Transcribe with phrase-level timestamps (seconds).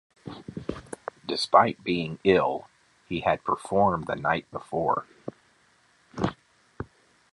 [1.27, 2.67] Despite being ill,
[3.07, 5.05] he had performed the night before.